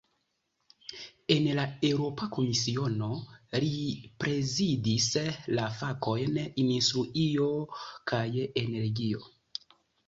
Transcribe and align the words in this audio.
En 1.35 1.49
la 1.59 1.65
Eŭropa 1.89 2.27
Komisiono, 2.37 3.09
li 3.65 3.69
prezidis 4.25 5.11
la 5.61 5.69
fakojn 5.83 6.41
"industrio 6.67 7.53
kaj 8.15 8.29
energio". 8.67 9.27